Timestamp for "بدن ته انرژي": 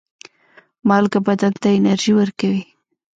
1.27-2.11